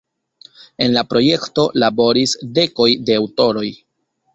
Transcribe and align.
En 0.85 0.89
la 0.95 1.03
projekto 1.11 1.67
laboris 1.85 2.37
dekoj 2.59 2.93
de 3.11 3.23
aŭtoroj. 3.23 3.69